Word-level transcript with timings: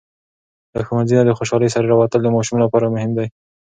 له 0.73 0.81
ښوونځي 0.87 1.15
نه 1.19 1.23
د 1.25 1.31
خوشالۍ 1.37 1.69
سره 1.75 1.89
راووتل 1.89 2.21
د 2.23 2.27
ماشوم 2.35 2.57
لپاره 2.65 2.91
مهم 2.93 3.11
دی. 3.17 3.27